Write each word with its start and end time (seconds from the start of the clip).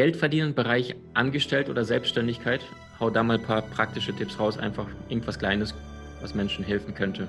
Geld 0.00 0.16
verdienen, 0.16 0.54
Bereich 0.54 0.96
Angestellt 1.12 1.68
oder 1.68 1.84
Selbstständigkeit. 1.84 2.62
Hau 2.98 3.10
da 3.10 3.22
mal 3.22 3.36
ein 3.36 3.44
paar 3.44 3.60
praktische 3.60 4.16
Tipps 4.16 4.40
raus, 4.40 4.56
einfach 4.56 4.86
irgendwas 5.10 5.38
Kleines, 5.38 5.74
was 6.22 6.34
Menschen 6.34 6.64
helfen 6.64 6.94
könnte. 6.94 7.28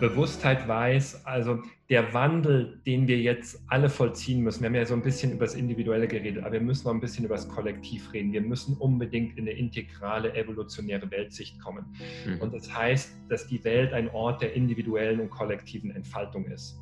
Bewusstheit 0.00 0.66
weiß, 0.66 1.26
also 1.26 1.58
der 1.90 2.14
Wandel, 2.14 2.80
den 2.86 3.06
wir 3.06 3.18
jetzt 3.18 3.60
alle 3.68 3.90
vollziehen 3.90 4.40
müssen. 4.40 4.62
Wir 4.62 4.68
haben 4.68 4.74
ja 4.74 4.86
so 4.86 4.94
ein 4.94 5.02
bisschen 5.02 5.32
über 5.32 5.44
das 5.44 5.54
Individuelle 5.54 6.08
geredet, 6.08 6.44
aber 6.44 6.52
wir 6.52 6.60
müssen 6.62 6.86
noch 6.86 6.94
ein 6.94 7.00
bisschen 7.00 7.26
über 7.26 7.34
das 7.34 7.46
Kollektiv 7.46 8.10
reden. 8.14 8.32
Wir 8.32 8.40
müssen 8.40 8.74
unbedingt 8.78 9.36
in 9.36 9.44
eine 9.44 9.52
integrale, 9.52 10.32
evolutionäre 10.34 11.10
Weltsicht 11.10 11.60
kommen. 11.60 11.84
Mhm. 12.24 12.40
Und 12.40 12.54
das 12.54 12.74
heißt, 12.74 13.18
dass 13.28 13.48
die 13.48 13.62
Welt 13.64 13.92
ein 13.92 14.08
Ort 14.08 14.40
der 14.40 14.54
individuellen 14.54 15.20
und 15.20 15.28
kollektiven 15.28 15.90
Entfaltung 15.90 16.46
ist. 16.46 16.80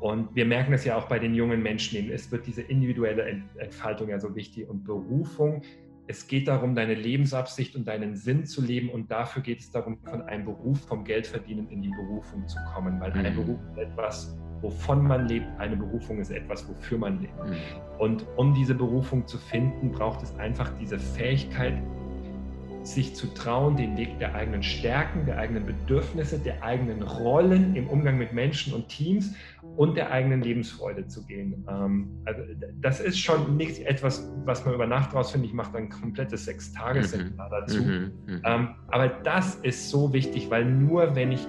Und 0.00 0.34
wir 0.34 0.44
merken 0.44 0.72
das 0.72 0.84
ja 0.84 0.96
auch 0.96 1.08
bei 1.08 1.18
den 1.18 1.34
jungen 1.34 1.62
Menschen. 1.62 2.10
Es 2.10 2.30
wird 2.30 2.46
diese 2.46 2.62
individuelle 2.62 3.42
Entfaltung 3.58 4.10
ja 4.10 4.18
so 4.18 4.34
wichtig 4.34 4.68
und 4.68 4.84
Berufung 4.84 5.62
es 6.08 6.26
geht 6.26 6.48
darum, 6.48 6.74
deine 6.74 6.94
Lebensabsicht 6.94 7.74
und 7.74 7.86
deinen 7.88 8.16
Sinn 8.16 8.46
zu 8.46 8.62
leben 8.62 8.90
und 8.90 9.10
dafür 9.10 9.42
geht 9.42 9.60
es 9.60 9.70
darum, 9.70 9.98
von 10.04 10.22
einem 10.22 10.44
Beruf, 10.44 10.80
vom 10.86 11.04
Geldverdienen 11.04 11.68
in 11.70 11.82
die 11.82 11.90
Berufung 11.90 12.46
zu 12.46 12.58
kommen, 12.72 13.00
weil 13.00 13.10
mhm. 13.10 13.34
Berufung 13.34 13.68
ist 13.72 13.78
etwas, 13.78 14.38
wovon 14.60 15.06
man 15.06 15.26
lebt, 15.26 15.46
eine 15.58 15.76
Berufung 15.76 16.18
ist 16.18 16.30
etwas, 16.30 16.68
wofür 16.68 16.98
man 16.98 17.20
lebt. 17.20 17.36
Mhm. 17.44 17.56
Und 17.98 18.26
um 18.36 18.54
diese 18.54 18.74
Berufung 18.74 19.26
zu 19.26 19.38
finden, 19.38 19.90
braucht 19.90 20.22
es 20.22 20.34
einfach 20.36 20.70
diese 20.78 20.98
Fähigkeit, 20.98 21.82
sich 22.86 23.14
zu 23.14 23.26
trauen, 23.34 23.76
den 23.76 23.96
Weg 23.96 24.18
der 24.18 24.34
eigenen 24.34 24.62
Stärken, 24.62 25.26
der 25.26 25.38
eigenen 25.38 25.66
Bedürfnisse, 25.66 26.38
der 26.38 26.62
eigenen 26.62 27.02
Rollen 27.02 27.74
im 27.74 27.88
Umgang 27.88 28.16
mit 28.16 28.32
Menschen 28.32 28.72
und 28.72 28.88
Teams 28.88 29.34
und 29.76 29.96
der 29.96 30.10
eigenen 30.10 30.40
Lebensfreude 30.40 31.06
zu 31.08 31.26
gehen. 31.26 31.66
Ähm, 31.68 32.22
also 32.24 32.42
das 32.80 33.00
ist 33.00 33.18
schon 33.18 33.56
nicht 33.56 33.80
etwas, 33.80 34.30
was 34.44 34.64
man 34.64 34.74
über 34.74 34.86
Nacht 34.86 35.14
rausfindet. 35.14 35.50
Ich 35.50 35.54
mache 35.54 35.72
dann 35.72 35.84
ein 35.84 35.88
komplettes 35.88 36.44
Sechs-Tages-Seminar 36.44 37.48
mhm. 37.48 37.50
dazu. 37.50 37.82
Mhm. 37.82 38.12
Mhm. 38.26 38.42
Ähm, 38.44 38.68
aber 38.88 39.08
das 39.08 39.56
ist 39.56 39.90
so 39.90 40.12
wichtig, 40.12 40.48
weil 40.50 40.64
nur 40.64 41.14
wenn 41.16 41.32
ich 41.32 41.46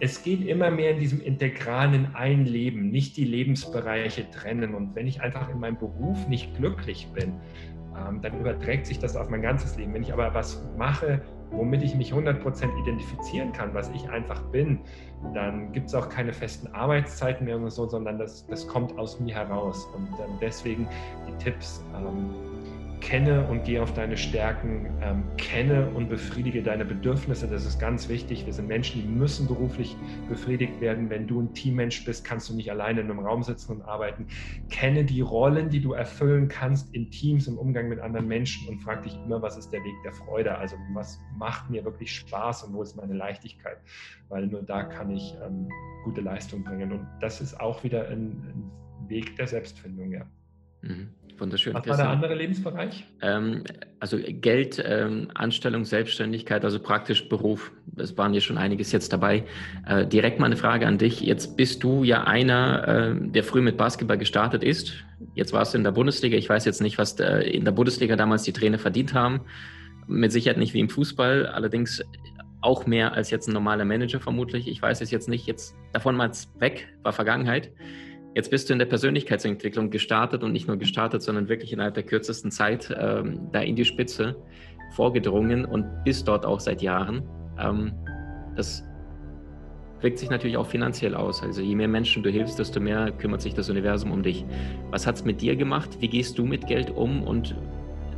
es 0.00 0.22
geht 0.22 0.46
immer 0.46 0.70
mehr 0.70 0.92
in 0.92 1.00
diesem 1.00 1.20
integralen 1.20 2.14
Einleben, 2.14 2.90
nicht 2.90 3.16
die 3.16 3.24
Lebensbereiche 3.24 4.30
trennen. 4.30 4.74
Und 4.74 4.94
wenn 4.94 5.08
ich 5.08 5.22
einfach 5.22 5.48
in 5.48 5.58
meinem 5.58 5.76
Beruf 5.76 6.28
nicht 6.28 6.56
glücklich 6.56 7.08
bin, 7.14 7.32
dann 8.22 8.38
überträgt 8.38 8.86
sich 8.86 8.98
das 8.98 9.16
auf 9.16 9.28
mein 9.28 9.42
ganzes 9.42 9.76
Leben. 9.76 9.94
Wenn 9.94 10.02
ich 10.02 10.12
aber 10.12 10.32
was 10.34 10.62
mache, 10.76 11.20
womit 11.50 11.82
ich 11.82 11.94
mich 11.94 12.12
100% 12.12 12.42
identifizieren 12.82 13.52
kann, 13.52 13.74
was 13.74 13.90
ich 13.90 14.08
einfach 14.10 14.42
bin, 14.50 14.80
dann 15.34 15.72
gibt 15.72 15.88
es 15.88 15.94
auch 15.94 16.08
keine 16.08 16.32
festen 16.32 16.68
Arbeitszeiten 16.68 17.46
mehr 17.46 17.56
und 17.56 17.70
so, 17.70 17.88
sondern 17.88 18.18
das, 18.18 18.46
das 18.46 18.66
kommt 18.66 18.98
aus 18.98 19.20
mir 19.20 19.34
heraus. 19.34 19.88
Und 19.94 20.08
ähm, 20.20 20.38
deswegen 20.40 20.88
die 21.26 21.44
Tipps. 21.44 21.84
Kenne 23.00 23.46
und 23.48 23.64
geh 23.64 23.78
auf 23.78 23.92
deine 23.94 24.16
Stärken, 24.16 24.86
ähm, 25.00 25.24
kenne 25.36 25.88
und 25.90 26.08
befriedige 26.08 26.62
deine 26.62 26.84
Bedürfnisse. 26.84 27.46
Das 27.46 27.64
ist 27.64 27.78
ganz 27.78 28.08
wichtig. 28.08 28.46
Wir 28.46 28.52
sind 28.52 28.68
Menschen, 28.68 29.02
die 29.02 29.08
müssen 29.08 29.46
beruflich 29.46 29.96
befriedigt 30.28 30.80
werden. 30.80 31.10
Wenn 31.10 31.26
du 31.26 31.40
ein 31.40 31.54
Teammensch 31.54 32.04
bist, 32.04 32.24
kannst 32.24 32.48
du 32.48 32.54
nicht 32.54 32.70
alleine 32.70 33.00
in 33.00 33.10
einem 33.10 33.20
Raum 33.20 33.42
sitzen 33.42 33.72
und 33.72 33.82
arbeiten. 33.82 34.26
Kenne 34.70 35.04
die 35.04 35.20
Rollen, 35.20 35.70
die 35.70 35.80
du 35.80 35.92
erfüllen 35.92 36.48
kannst 36.48 36.94
in 36.94 37.10
Teams, 37.10 37.46
im 37.46 37.58
Umgang 37.58 37.88
mit 37.88 38.00
anderen 38.00 38.26
Menschen 38.26 38.68
und 38.68 38.80
frag 38.80 39.02
dich 39.02 39.14
immer, 39.14 39.40
was 39.40 39.56
ist 39.56 39.70
der 39.70 39.82
Weg 39.84 39.94
der 40.04 40.12
Freude? 40.12 40.56
Also 40.56 40.76
was 40.92 41.18
macht 41.36 41.70
mir 41.70 41.84
wirklich 41.84 42.14
Spaß 42.14 42.64
und 42.64 42.74
wo 42.74 42.82
ist 42.82 42.96
meine 42.96 43.14
Leichtigkeit? 43.14 43.78
Weil 44.28 44.46
nur 44.46 44.62
da 44.62 44.82
kann 44.82 45.10
ich 45.10 45.34
ähm, 45.44 45.68
gute 46.04 46.20
Leistung 46.20 46.64
bringen. 46.64 46.92
Und 46.92 47.06
das 47.20 47.40
ist 47.40 47.58
auch 47.60 47.82
wieder 47.84 48.08
ein, 48.08 48.70
ein 49.00 49.08
Weg 49.08 49.36
der 49.36 49.46
Selbstfindung, 49.46 50.12
ja. 50.12 50.26
Mhm. 50.82 51.08
Wunderschön. 51.40 51.74
Was 51.74 51.86
war 51.86 51.96
der 51.96 52.10
andere 52.10 52.34
Lebensbereich? 52.34 53.04
Ähm, 53.22 53.62
also 54.00 54.18
Geld, 54.18 54.82
ähm, 54.84 55.28
Anstellung, 55.34 55.84
Selbstständigkeit, 55.84 56.64
also 56.64 56.80
praktisch 56.80 57.28
Beruf. 57.28 57.70
Es 57.96 58.16
waren 58.18 58.34
ja 58.34 58.40
schon 58.40 58.58
einiges 58.58 58.92
jetzt 58.92 59.12
dabei. 59.12 59.44
Äh, 59.86 60.06
direkt 60.06 60.40
mal 60.40 60.46
eine 60.46 60.56
Frage 60.56 60.86
an 60.86 60.98
dich. 60.98 61.20
Jetzt 61.20 61.56
bist 61.56 61.82
du 61.82 62.02
ja 62.02 62.24
einer, 62.24 62.88
äh, 62.88 63.30
der 63.30 63.44
früh 63.44 63.60
mit 63.60 63.76
Basketball 63.76 64.18
gestartet 64.18 64.64
ist. 64.64 64.94
Jetzt 65.34 65.52
warst 65.52 65.74
du 65.74 65.78
in 65.78 65.84
der 65.84 65.92
Bundesliga. 65.92 66.36
Ich 66.36 66.48
weiß 66.48 66.64
jetzt 66.64 66.80
nicht, 66.80 66.98
was 66.98 67.14
der, 67.14 67.44
in 67.44 67.64
der 67.64 67.72
Bundesliga 67.72 68.16
damals 68.16 68.42
die 68.42 68.52
Trainer 68.52 68.78
verdient 68.78 69.14
haben. 69.14 69.42
Mit 70.08 70.32
Sicherheit 70.32 70.58
nicht 70.58 70.74
wie 70.74 70.80
im 70.80 70.88
Fußball, 70.88 71.46
allerdings 71.46 72.02
auch 72.60 72.86
mehr 72.86 73.12
als 73.12 73.30
jetzt 73.30 73.46
ein 73.46 73.52
normaler 73.52 73.84
Manager 73.84 74.18
vermutlich. 74.18 74.66
Ich 74.66 74.82
weiß 74.82 75.00
es 75.00 75.10
jetzt 75.10 75.28
nicht. 75.28 75.46
Jetzt 75.46 75.76
davon 75.92 76.16
mal 76.16 76.30
weg, 76.58 76.88
war 77.02 77.12
Vergangenheit. 77.12 77.70
Jetzt 78.38 78.50
bist 78.50 78.68
du 78.68 78.72
in 78.72 78.78
der 78.78 78.86
Persönlichkeitsentwicklung 78.86 79.90
gestartet 79.90 80.44
und 80.44 80.52
nicht 80.52 80.68
nur 80.68 80.76
gestartet, 80.76 81.22
sondern 81.22 81.48
wirklich 81.48 81.72
innerhalb 81.72 81.94
der 81.94 82.04
kürzesten 82.04 82.52
Zeit 82.52 82.96
ähm, 82.96 83.48
da 83.50 83.62
in 83.62 83.74
die 83.74 83.84
Spitze 83.84 84.36
vorgedrungen 84.92 85.64
und 85.64 86.04
bist 86.04 86.28
dort 86.28 86.46
auch 86.46 86.60
seit 86.60 86.80
Jahren. 86.80 87.24
Ähm, 87.58 87.94
das 88.54 88.84
wirkt 90.02 90.20
sich 90.20 90.30
natürlich 90.30 90.56
auch 90.56 90.68
finanziell 90.68 91.16
aus. 91.16 91.42
Also 91.42 91.62
je 91.62 91.74
mehr 91.74 91.88
Menschen 91.88 92.22
du 92.22 92.30
hilfst, 92.30 92.60
desto 92.60 92.78
mehr 92.78 93.10
kümmert 93.10 93.42
sich 93.42 93.54
das 93.54 93.70
Universum 93.70 94.12
um 94.12 94.22
dich. 94.22 94.44
Was 94.92 95.04
hat 95.04 95.16
es 95.16 95.24
mit 95.24 95.40
dir 95.40 95.56
gemacht? 95.56 95.96
Wie 95.98 96.06
gehst 96.06 96.38
du 96.38 96.46
mit 96.46 96.68
Geld 96.68 96.90
um 96.90 97.24
und 97.24 97.56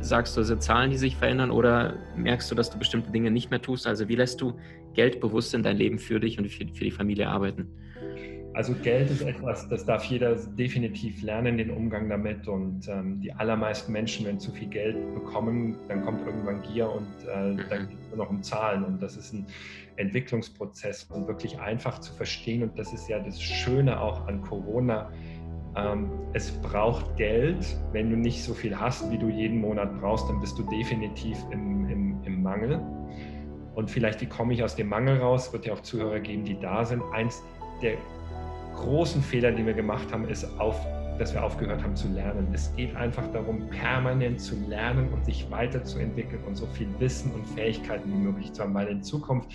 sagst 0.01 0.37
du, 0.37 0.43
sind 0.43 0.61
Zahlen, 0.61 0.91
die 0.91 0.97
sich 0.97 1.15
verändern 1.15 1.49
oder 1.49 1.95
merkst 2.15 2.51
du, 2.51 2.53
dass 2.53 2.69
du 2.69 2.77
bestimmte 2.77 3.09
Dinge 3.09 3.31
nicht 3.31 3.49
mehr 3.49 3.63
tust? 3.63 3.87
Also 3.87 4.07
wie 4.07 4.15
lässt 4.17 4.39
du 4.39 4.53
Geld 4.93 5.19
bewusst 5.19 5.55
in 5.55 5.63
dein 5.63 5.77
Leben 5.77 5.97
für 5.97 6.19
dich 6.19 6.37
und 6.37 6.47
für, 6.47 6.67
für 6.67 6.83
die 6.83 6.91
Familie 6.91 7.27
arbeiten? 7.27 7.69
Also 8.53 8.73
Geld 8.73 9.09
ist 9.09 9.21
etwas, 9.21 9.69
das 9.69 9.85
darf 9.85 10.03
jeder 10.05 10.35
definitiv 10.35 11.21
lernen, 11.21 11.57
den 11.57 11.71
Umgang 11.71 12.09
damit. 12.09 12.47
Und 12.49 12.87
ähm, 12.89 13.21
die 13.21 13.31
allermeisten 13.31 13.93
Menschen, 13.93 14.25
wenn 14.25 14.39
zu 14.39 14.51
viel 14.51 14.67
Geld 14.67 15.13
bekommen, 15.13 15.77
dann 15.87 16.03
kommt 16.03 16.25
irgendwann 16.25 16.61
Gier 16.61 16.91
und 16.91 17.07
äh, 17.23 17.55
dann 17.69 17.87
geht 17.87 17.97
es 18.01 18.09
nur 18.09 18.17
noch 18.17 18.29
um 18.29 18.43
Zahlen. 18.43 18.83
Und 18.83 19.01
das 19.01 19.15
ist 19.15 19.33
ein 19.33 19.45
Entwicklungsprozess 19.95 21.05
und 21.05 21.27
wirklich 21.27 21.59
einfach 21.59 21.99
zu 21.99 22.13
verstehen. 22.13 22.63
Und 22.63 22.77
das 22.77 22.91
ist 22.91 23.07
ja 23.07 23.19
das 23.19 23.41
Schöne 23.41 23.97
auch 23.99 24.27
an 24.27 24.41
Corona. 24.41 25.09
Ähm, 25.77 26.11
es 26.33 26.51
braucht 26.51 27.15
Geld. 27.15 27.65
Wenn 27.93 28.09
du 28.09 28.17
nicht 28.17 28.43
so 28.43 28.53
viel 28.53 28.77
hast, 28.77 29.09
wie 29.09 29.17
du 29.17 29.29
jeden 29.29 29.61
Monat 29.61 29.97
brauchst, 30.01 30.27
dann 30.27 30.41
bist 30.41 30.59
du 30.59 30.63
definitiv 30.63 31.37
im, 31.51 31.87
im, 31.89 32.23
im 32.25 32.43
Mangel. 32.43 32.81
Und 33.75 33.89
vielleicht, 33.89 34.19
wie 34.19 34.25
komme 34.25 34.53
ich 34.53 34.61
aus 34.61 34.75
dem 34.75 34.89
Mangel 34.89 35.19
raus? 35.19 35.53
Wird 35.53 35.65
ja 35.65 35.73
auch 35.73 35.79
Zuhörer 35.79 36.19
geben, 36.19 36.43
die 36.43 36.59
da 36.59 36.83
sind. 36.83 37.01
Eins 37.13 37.41
der 37.81 37.93
großen 38.81 39.21
Fehler, 39.21 39.51
den 39.51 39.65
wir 39.65 39.73
gemacht 39.73 40.11
haben, 40.11 40.27
ist, 40.27 40.45
auf, 40.59 40.75
dass 41.19 41.33
wir 41.33 41.43
aufgehört 41.43 41.83
haben 41.83 41.95
zu 41.95 42.07
lernen. 42.09 42.47
Es 42.53 42.73
geht 42.75 42.95
einfach 42.95 43.31
darum, 43.31 43.69
permanent 43.69 44.41
zu 44.41 44.55
lernen 44.67 45.09
und 45.13 45.23
sich 45.23 45.49
weiterzuentwickeln 45.49 46.43
und 46.45 46.55
so 46.55 46.65
viel 46.67 46.87
Wissen 46.99 47.31
und 47.31 47.47
Fähigkeiten 47.47 48.11
wie 48.11 48.17
möglich 48.17 48.51
zu 48.53 48.63
haben, 48.63 48.73
weil 48.73 48.87
in 48.87 49.03
Zukunft 49.03 49.51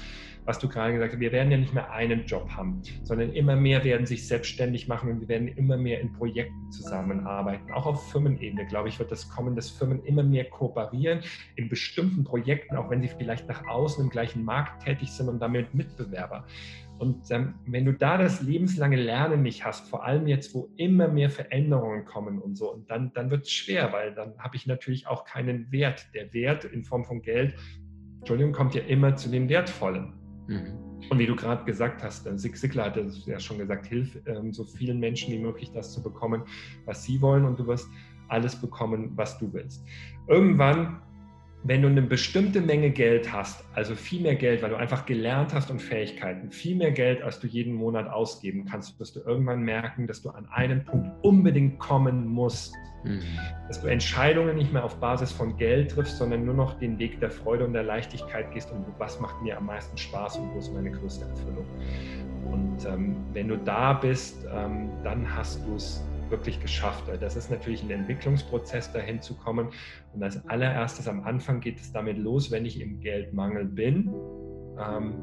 was 0.46 0.60
du 0.60 0.68
gerade 0.68 0.92
gesagt 0.92 1.12
hast, 1.12 1.20
wir 1.20 1.32
werden 1.32 1.50
ja 1.50 1.58
nicht 1.58 1.74
mehr 1.74 1.90
einen 1.90 2.24
Job 2.24 2.48
haben, 2.50 2.80
sondern 3.02 3.32
immer 3.32 3.56
mehr 3.56 3.84
werden 3.84 4.06
sich 4.06 4.26
selbstständig 4.26 4.86
machen 4.86 5.10
und 5.10 5.20
wir 5.20 5.28
werden 5.28 5.48
immer 5.48 5.76
mehr 5.76 6.00
in 6.00 6.12
Projekten 6.12 6.70
zusammenarbeiten. 6.70 7.72
Auch 7.72 7.86
auf 7.86 8.10
Firmenebene, 8.12 8.66
glaube 8.66 8.88
ich, 8.88 8.98
wird 8.98 9.10
das 9.10 9.28
kommen, 9.28 9.56
dass 9.56 9.70
Firmen 9.70 10.04
immer 10.04 10.22
mehr 10.22 10.44
kooperieren 10.44 11.20
in 11.56 11.68
bestimmten 11.68 12.24
Projekten, 12.24 12.76
auch 12.76 12.88
wenn 12.88 13.02
sie 13.02 13.08
vielleicht 13.08 13.48
nach 13.48 13.66
außen 13.66 14.04
im 14.04 14.10
gleichen 14.10 14.44
Markt 14.44 14.84
tätig 14.84 15.10
sind 15.10 15.28
und 15.28 15.40
damit 15.40 15.74
Mitbewerber. 15.74 16.46
Und 16.98 17.30
ähm, 17.30 17.54
wenn 17.66 17.84
du 17.84 17.92
da 17.92 18.16
das 18.16 18.40
lebenslange 18.40 18.96
Lernen 18.96 19.42
nicht 19.42 19.64
hast, 19.64 19.88
vor 19.88 20.04
allem 20.04 20.26
jetzt, 20.26 20.54
wo 20.54 20.70
immer 20.76 21.08
mehr 21.08 21.30
Veränderungen 21.30 22.04
kommen 22.04 22.40
und 22.40 22.56
so, 22.56 22.72
und 22.72 22.90
dann, 22.90 23.12
dann 23.12 23.30
wird 23.30 23.44
es 23.44 23.52
schwer, 23.52 23.92
weil 23.92 24.14
dann 24.14 24.38
habe 24.38 24.56
ich 24.56 24.66
natürlich 24.66 25.06
auch 25.06 25.24
keinen 25.24 25.70
Wert. 25.70 26.06
Der 26.14 26.32
Wert 26.32 26.64
in 26.64 26.84
Form 26.84 27.04
von 27.04 27.20
Geld, 27.20 27.54
Entschuldigung, 28.18 28.52
kommt 28.52 28.74
ja 28.74 28.82
immer 28.82 29.14
zu 29.16 29.28
dem 29.28 29.48
Wertvollen. 29.48 30.14
Mhm. 30.48 30.86
Und 31.10 31.18
wie 31.18 31.26
du 31.26 31.36
gerade 31.36 31.64
gesagt 31.64 32.02
hast, 32.02 32.24
Sig 32.38 32.52
äh, 32.52 32.56
Sigler 32.56 32.86
hat 32.86 32.98
ja 33.26 33.38
schon 33.38 33.58
gesagt, 33.58 33.86
hilf 33.86 34.18
ähm, 34.26 34.52
so 34.52 34.64
vielen 34.64 34.98
Menschen 34.98 35.32
wie 35.32 35.38
möglich 35.38 35.70
das 35.72 35.92
zu 35.92 36.02
bekommen, 36.02 36.42
was 36.86 37.04
sie 37.04 37.20
wollen 37.20 37.44
und 37.44 37.58
du 37.58 37.66
wirst 37.66 37.88
alles 38.28 38.60
bekommen, 38.60 39.12
was 39.14 39.38
du 39.38 39.52
willst. 39.52 39.84
Irgendwann 40.26 41.00
wenn 41.68 41.82
du 41.82 41.88
eine 41.88 42.02
bestimmte 42.02 42.60
Menge 42.60 42.90
Geld 42.90 43.32
hast, 43.32 43.64
also 43.74 43.96
viel 43.96 44.20
mehr 44.20 44.36
Geld, 44.36 44.62
weil 44.62 44.70
du 44.70 44.76
einfach 44.76 45.04
gelernt 45.04 45.52
hast 45.52 45.70
und 45.70 45.82
Fähigkeiten, 45.82 46.52
viel 46.52 46.76
mehr 46.76 46.92
Geld, 46.92 47.22
als 47.22 47.40
du 47.40 47.48
jeden 47.48 47.74
Monat 47.74 48.08
ausgeben 48.08 48.66
kannst, 48.70 49.00
wirst 49.00 49.16
du 49.16 49.20
irgendwann 49.20 49.62
merken, 49.62 50.06
dass 50.06 50.22
du 50.22 50.30
an 50.30 50.46
einen 50.46 50.84
Punkt 50.84 51.10
unbedingt 51.24 51.78
kommen 51.80 52.28
musst. 52.28 52.72
Mhm. 53.04 53.20
Dass 53.66 53.80
du 53.80 53.88
Entscheidungen 53.88 54.56
nicht 54.56 54.72
mehr 54.72 54.84
auf 54.84 54.96
Basis 55.00 55.32
von 55.32 55.56
Geld 55.56 55.90
triffst, 55.90 56.18
sondern 56.18 56.44
nur 56.44 56.54
noch 56.54 56.78
den 56.78 56.98
Weg 56.98 57.18
der 57.18 57.30
Freude 57.30 57.64
und 57.64 57.72
der 57.72 57.84
Leichtigkeit 57.84 58.52
gehst 58.52 58.70
und 58.70 58.84
was 58.98 59.20
macht 59.20 59.42
mir 59.42 59.56
am 59.56 59.66
meisten 59.66 59.96
Spaß 59.96 60.36
und 60.36 60.54
wo 60.54 60.58
ist 60.58 60.72
meine 60.72 60.90
größte 60.90 61.24
Erfüllung. 61.24 61.66
Und 62.52 62.84
ähm, 62.86 63.16
wenn 63.32 63.48
du 63.48 63.58
da 63.58 63.92
bist, 63.94 64.46
ähm, 64.54 64.90
dann 65.02 65.26
hast 65.36 65.66
du 65.66 65.74
es 65.74 66.04
wirklich 66.30 66.60
geschafft. 66.60 67.04
Das 67.20 67.36
ist 67.36 67.50
natürlich 67.50 67.82
ein 67.82 67.90
Entwicklungsprozess, 67.90 68.92
dahin 68.92 69.20
zu 69.20 69.34
kommen. 69.34 69.68
Und 70.12 70.22
als 70.22 70.46
allererstes 70.48 71.08
am 71.08 71.24
Anfang 71.24 71.60
geht 71.60 71.78
es 71.78 71.92
damit 71.92 72.18
los, 72.18 72.50
wenn 72.50 72.64
ich 72.64 72.80
im 72.80 73.00
Geldmangel 73.00 73.64
bin. 73.64 74.12
Ähm, 74.78 75.14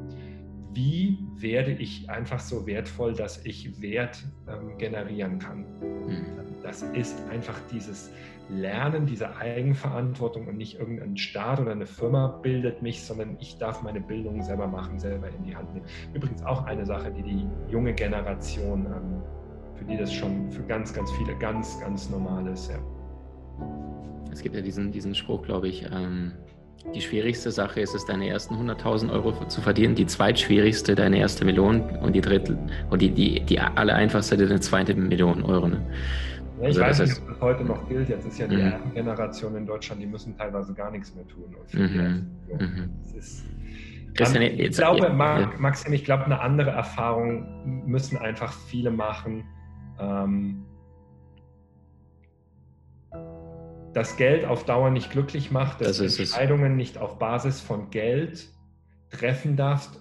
wie 0.74 1.20
werde 1.36 1.72
ich 1.72 2.10
einfach 2.10 2.40
so 2.40 2.66
wertvoll, 2.66 3.14
dass 3.14 3.46
ich 3.46 3.80
Wert 3.82 4.24
ähm, 4.48 4.78
generieren 4.78 5.38
kann? 5.38 5.66
Mhm. 5.80 6.26
Das 6.64 6.82
ist 6.82 7.22
einfach 7.30 7.60
dieses 7.72 8.12
Lernen, 8.50 9.06
diese 9.06 9.36
Eigenverantwortung 9.36 10.48
und 10.48 10.58
nicht 10.58 10.80
irgendein 10.80 11.18
Staat 11.18 11.60
oder 11.60 11.72
eine 11.72 11.86
Firma 11.86 12.28
bildet 12.28 12.82
mich, 12.82 13.04
sondern 13.04 13.38
ich 13.40 13.58
darf 13.58 13.84
meine 13.84 14.02
Bildung 14.02 14.42
selber 14.42 14.68
machen, 14.68 15.00
selber 15.00 15.30
in 15.30 15.44
die 15.44 15.56
Hand 15.56 15.74
nehmen. 15.74 15.86
Übrigens 16.14 16.44
auch 16.44 16.64
eine 16.66 16.86
Sache, 16.86 17.12
die 17.12 17.24
die 17.24 17.48
junge 17.70 17.94
Generation 17.94 18.86
ähm, 18.86 19.22
für 19.78 19.86
die 19.86 19.98
das 19.98 20.14
schon 20.14 20.52
für 20.52 20.64
ganz, 20.64 20.94
ganz 20.94 21.12
viele 21.14 21.36
ganz, 21.38 21.80
ganz 21.80 22.10
normal 22.10 22.48
ist. 22.48 22.70
Ja. 22.70 22.80
Es 24.32 24.42
gibt 24.42 24.56
ja 24.56 24.62
diesen, 24.62 24.92
diesen 24.92 25.14
Spruch, 25.14 25.44
glaube 25.44 25.68
ich, 25.68 25.86
ähm, 25.92 26.32
die 26.94 27.02
schwierigste 27.02 27.50
Sache 27.50 27.80
ist 27.80 27.96
es, 27.96 28.06
deine 28.06 28.28
ersten 28.28 28.56
100.000 28.56 29.12
Euro 29.12 29.48
zu 29.48 29.62
verdienen, 29.62 29.96
die 29.96 30.06
zweitschwierigste 30.06 30.96
deine 30.96 31.18
erste 31.18 31.46
Million 31.46 31.82
und 32.02 32.14
die 32.14 32.22
dritte 32.22 32.58
und 32.90 33.02
die, 33.02 33.10
die, 33.10 33.40
die 33.40 33.60
alle 33.60 33.94
einfachste 33.94 34.36
deine 34.36 34.60
zweite 34.60 34.94
Million 34.94 35.44
Euro. 35.44 35.70
Ne? 35.70 35.82
Ja, 36.62 36.70
ich 36.70 36.82
also 36.82 36.82
weiß 36.82 37.00
nicht, 37.02 37.22
ob 37.22 37.28
das 37.30 37.42
heute 37.42 37.64
noch 37.64 37.88
gilt. 37.88 38.10
Jetzt 38.10 38.28
ist 38.28 38.38
ja 38.38 38.48
die 38.48 38.58
mhm. 38.58 38.94
Generation 38.94 39.56
in 39.56 39.66
Deutschland, 39.66 40.02
die 40.02 40.08
müssen 40.08 40.38
teilweise 40.38 40.74
gar 40.74 40.92
nichts 40.92 41.16
mehr 41.16 41.28
tun. 41.28 41.56
Mhm. 41.72 42.32
Mhm. 42.60 43.18
Ist, 43.18 43.46
Christian, 44.14 44.44
ich 44.44 44.72
glaube, 44.72 45.10
Maxim, 45.58 45.94
ich 45.94 46.06
glaube, 46.06 46.26
eine 46.26 46.40
andere 46.42 46.70
Erfahrung 46.72 47.86
müssen 47.88 48.18
einfach 48.18 48.54
viele 48.54 48.92
machen 48.92 49.46
ähm, 50.04 50.66
das 53.94 54.18
Geld 54.18 54.46
auf 54.46 54.66
Dauer 54.66 54.90
nicht 54.90 55.12
glücklich 55.12 55.52
macht, 55.52 55.82
dass 55.82 55.98
das 55.98 56.16
du 56.16 56.24
Entscheidungen 56.24 56.72
es. 56.72 56.78
nicht 56.78 56.98
auf 56.98 57.20
Basis 57.20 57.62
von 57.62 57.90
Geld 57.90 58.50
treffen 59.10 59.56
darfst. 59.56 60.00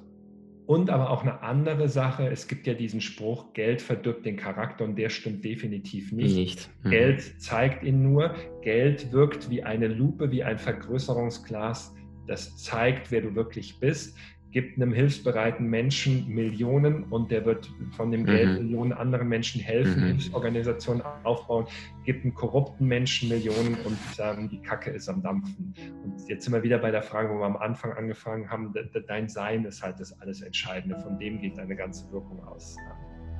Und 0.64 0.90
aber 0.90 1.10
auch 1.10 1.22
eine 1.22 1.43
andere 1.43 1.88
Sache, 1.88 2.28
es 2.28 2.46
gibt 2.46 2.66
ja 2.66 2.75
diesen 2.75 3.00
Spruch, 3.00 3.52
Geld 3.52 3.82
verdirbt 3.82 4.25
den 4.25 4.37
Charakter 4.37 4.84
und 4.84 4.96
der 4.96 5.10
stimmt 5.10 5.44
definitiv 5.44 6.12
nicht. 6.12 6.37
nicht. 6.37 6.70
Mhm. 6.84 6.90
Geld 6.90 7.43
zeigt 7.43 7.82
ihn 7.82 8.02
nur, 8.02 8.34
Geld 8.62 9.12
wirkt 9.12 9.50
wie 9.50 9.62
eine 9.62 9.88
Lupe, 9.88 10.31
wie 10.31 10.44
ein 10.44 10.58
Vergrößerungsglas, 10.58 11.94
das 12.26 12.56
zeigt, 12.56 13.10
wer 13.10 13.22
du 13.22 13.34
wirklich 13.34 13.81
bist 13.81 14.16
gibt 14.52 14.76
einem 14.76 14.93
hilfsbereiten 14.93 15.66
Menschen 15.66 16.28
Millionen 16.28 17.04
und 17.04 17.31
der 17.31 17.44
wird 17.44 17.70
von 17.96 18.10
dem 18.10 18.26
Geld 18.26 18.50
mhm. 18.50 18.54
Millionen 18.66 18.93
anderen 18.93 19.28
Menschen 19.28 19.60
helfen, 19.60 20.02
mhm. 20.02 20.06
Hilfsorganisationen 20.08 21.02
aufbauen, 21.25 21.66
gibt 22.04 22.25
einem 22.25 22.34
korrupten 22.34 22.87
Menschen 22.87 23.31
Millionen 23.31 23.76
und 23.84 23.99
ähm, 24.19 24.50
die 24.50 24.60
Kacke 24.60 24.90
ist 24.90 25.08
am 25.08 25.22
Dampfen. 25.22 25.75
Und 26.04 26.28
jetzt 26.28 26.44
sind 26.44 26.52
wir 26.52 26.62
wieder 26.62 26.78
bei 26.78 26.90
der 26.90 27.02
Frage, 27.02 27.31
wo 27.31 27.40
wir 27.40 27.46
am 27.46 27.56
Anfang 27.56 27.93
angefangen 27.93 28.49
haben, 28.50 28.72
dein 29.08 29.28
Sein 29.28 29.64
ist 29.64 29.82
halt 29.82 29.99
das 29.99 30.19
alles 30.20 30.43
Entscheidende, 30.43 30.98
von 31.00 31.19
dem 31.19 31.40
geht 31.40 31.56
deine 31.56 31.75
ganze 31.75 32.10
Wirkung 32.12 32.43
aus. 32.44 32.76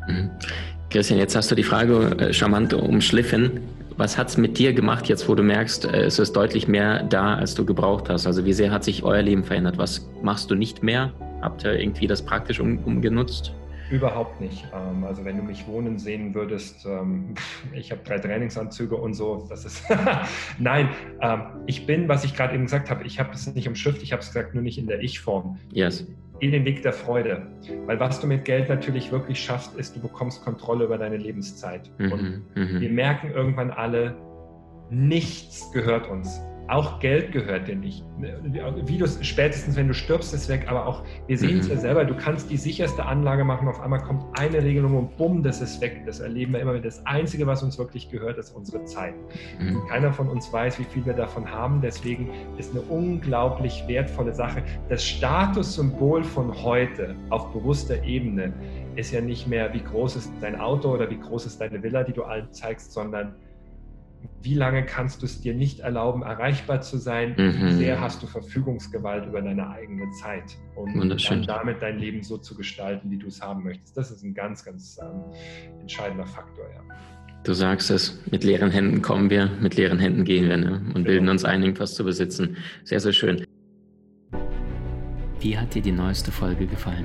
Mhm. 0.09 0.31
Christian, 0.91 1.19
jetzt 1.19 1.37
hast 1.37 1.51
du 1.51 1.55
die 1.55 1.63
Frage 1.63 2.17
äh, 2.19 2.33
charmant 2.33 2.73
umschliffen. 2.73 3.61
Was 3.97 4.17
hat 4.17 4.29
es 4.29 4.37
mit 4.37 4.59
dir 4.59 4.73
gemacht, 4.73 5.09
jetzt 5.09 5.29
wo 5.29 5.35
du 5.35 5.43
merkst, 5.43 5.85
äh, 5.85 6.05
es 6.05 6.19
ist 6.19 6.33
deutlich 6.33 6.69
mehr 6.69 7.03
da, 7.03 7.35
als 7.35 7.55
du 7.55 7.65
gebraucht 7.65 8.09
hast? 8.09 8.27
Also 8.27 8.45
wie 8.45 8.53
sehr 8.53 8.71
hat 8.71 8.85
sich 8.85 9.03
euer 9.03 9.23
Leben 9.23 9.45
verändert? 9.45 9.79
Was 9.79 10.09
machst 10.23 10.51
du 10.51 10.55
nicht 10.55 10.83
mehr? 10.83 11.13
Habt 11.41 11.65
ihr 11.65 11.79
irgendwie 11.79 12.07
das 12.07 12.23
praktisch 12.23 12.61
um, 12.61 12.79
umgenutzt? 12.79 13.53
Überhaupt 13.91 14.41
nicht. 14.41 14.65
Ähm, 14.75 15.05
also 15.05 15.25
wenn 15.25 15.37
du 15.37 15.43
mich 15.43 15.67
wohnen 15.67 15.99
sehen 15.99 16.35
würdest, 16.35 16.87
ähm, 16.87 17.35
ich 17.75 17.91
habe 17.91 18.01
drei 18.05 18.19
Trainingsanzüge 18.19 18.97
und 18.97 19.15
so, 19.15 19.47
das 19.51 19.65
ist 19.67 19.83
nein, 20.59 20.89
ähm, 21.21 21.43
ich 21.67 21.85
bin, 21.85 22.09
was 22.09 22.25
ich 22.25 22.35
gerade 22.35 22.55
eben 22.55 22.65
gesagt 22.65 22.89
habe, 22.89 23.05
ich 23.05 23.21
habe 23.21 23.35
es 23.35 23.53
nicht 23.55 23.69
umschrift, 23.69 24.03
ich 24.03 24.13
habe 24.13 24.23
es 24.23 24.29
gesagt, 24.29 24.55
nur 24.55 24.63
nicht 24.63 24.79
in 24.79 24.87
der 24.87 25.03
Ich-Form. 25.03 25.59
Yes. 25.71 26.07
Geh 26.43 26.51
den 26.51 26.65
Weg 26.65 26.83
der 26.83 26.93
Freude. 26.93 27.47
Weil 27.87 28.01
was 28.01 28.21
du 28.21 28.27
mit 28.27 28.45
Geld 28.45 28.69
natürlich 28.69 29.13
wirklich 29.13 29.41
schaffst, 29.41 29.77
ist, 29.77 29.95
du 29.95 30.01
bekommst 30.01 30.43
Kontrolle 30.43 30.87
über 30.87 30.99
deine 30.99 31.17
Lebenszeit. 31.17 31.89
Mhm, 31.99 32.13
und 32.13 32.43
mhm. 32.57 32.81
wir 32.81 32.91
merken 32.91 33.31
irgendwann 33.31 33.71
alle, 33.71 34.17
nichts 34.91 35.71
gehört 35.71 36.11
uns. 36.11 36.43
Auch 36.73 37.01
Geld 37.01 37.33
gehört 37.33 37.69
dir 37.69 37.77
nicht. 37.77 38.03
Wie 38.87 38.97
du 38.97 39.07
spätestens, 39.07 39.77
wenn 39.77 39.89
du 39.89 39.93
stirbst, 39.95 40.33
ist 40.33 40.49
weg. 40.49 40.65
Aber 40.69 40.87
auch, 40.87 41.03
wir 41.27 41.37
sehen 41.37 41.59
es 41.59 41.67
mhm. 41.67 41.75
ja 41.75 41.81
selber, 41.81 42.07
du 42.07 42.17
kannst 42.17 42.49
die 42.49 42.57
sicherste 42.57 43.05
Anlage 43.05 43.45
machen, 43.45 43.69
auf 43.69 43.79
einmal 43.79 44.01
kommt 44.01 44.25
eine 44.39 44.63
Regelung 44.63 44.97
und 44.97 45.15
bumm, 45.19 45.43
das 45.43 45.61
ist 45.61 45.83
weg. 45.83 46.01
Das 46.07 46.21
erleben 46.21 46.55
wir 46.55 46.61
immer 46.61 46.73
wieder. 46.73 46.85
Das 46.85 47.05
Einzige, 47.05 47.47
was 47.47 47.63
uns 47.63 47.79
wirklich 47.79 48.09
gehört, 48.09 48.39
ist 48.39 48.53
unsere 48.53 48.83
Zeit. 48.85 49.13
Mhm. 49.61 49.83
Keiner 49.91 50.15
von 50.15 50.31
uns 50.31 50.51
weiß, 50.51 50.79
wie 50.79 50.85
viel 50.85 51.05
wir 51.05 51.13
davon 51.13 51.47
haben. 51.47 51.83
Deswegen 51.83 52.31
ist 52.57 52.71
eine 52.71 52.81
unglaublich 52.81 53.85
wertvolle 53.87 54.33
Sache. 54.33 54.63
Das 54.89 55.05
Statussymbol 55.05 56.25
von 56.25 56.55
heute 56.63 57.15
auf 57.29 57.53
bewusster 57.53 58.03
Ebene 58.03 58.51
ist 58.97 59.13
ja 59.13 59.21
nicht 59.21 59.47
mehr, 59.47 59.75
wie 59.75 59.83
groß 59.83 60.17
ist 60.17 60.33
dein 60.41 60.59
Auto 60.59 60.91
oder 60.95 61.11
wie 61.11 61.19
groß 61.19 61.45
ist 61.45 61.61
deine 61.61 61.83
Villa, 61.83 62.03
die 62.03 62.15
du 62.15 62.23
allen 62.23 62.51
zeigst, 62.51 62.93
sondern 62.93 63.35
wie 64.43 64.55
lange 64.55 64.85
kannst 64.85 65.23
du 65.23 65.27
es 65.27 65.41
dir 65.41 65.55
nicht 65.55 65.81
erlauben, 65.81 66.23
erreichbar 66.23 66.81
zu 66.81 66.99
sein? 66.99 67.35
Mhm. 67.37 67.67
Wie 67.67 67.73
sehr 67.73 68.01
hast 68.01 68.23
du 68.23 68.27
Verfügungsgewalt 68.27 69.27
über 69.27 69.41
deine 69.41 69.71
eigene 69.71 70.11
Zeit? 70.11 70.57
Und 70.75 70.97
dann 70.99 71.43
damit 71.47 71.83
dein 71.83 71.99
Leben 71.99 72.23
so 72.23 72.39
zu 72.39 72.57
gestalten, 72.57 73.11
wie 73.11 73.19
du 73.19 73.29
es 73.29 73.41
haben 73.41 73.63
möchtest. 73.63 73.97
Das 73.97 74.11
ist 74.11 74.23
ein 74.23 74.35
ganz, 74.35 74.65
ganz 74.65 74.99
ähm, 75.03 75.23
entscheidender 75.81 76.27
Faktor, 76.27 76.65
ja. 76.75 76.83
Du 77.45 77.55
sagst 77.55 77.91
es, 77.91 78.21
mit 78.31 78.45
leeren 78.45 78.71
Händen 78.71 79.03
kommen 79.03 79.29
wir, 79.29 79.51
mit 79.61 79.77
leeren 79.77 79.99
Händen 79.99 80.25
gehen 80.25 80.49
wir 80.49 80.57
ne? 80.57 80.75
und 80.75 80.95
genau. 80.95 81.07
bilden 81.07 81.29
uns 81.29 81.45
ein, 81.45 81.63
irgendwas 81.63 81.95
zu 81.95 82.05
besitzen. 82.05 82.57
Sehr, 82.85 83.01
sehr 83.01 83.13
schön. 83.13 83.45
Wie 85.41 85.59
hat 85.59 85.75
dir 85.75 85.83
die 85.83 85.91
neueste 85.91 86.31
Folge 86.31 86.67
gefallen? 86.67 87.05